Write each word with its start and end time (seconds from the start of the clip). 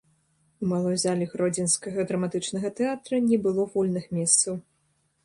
У 0.63 0.67
малой 0.69 0.95
зале 1.01 1.27
гродзенскага 1.33 2.05
драматычнага 2.11 2.69
тэатра 2.79 3.21
не 3.29 3.37
было 3.45 3.67
вольных 3.75 4.09
месцаў. 4.21 4.53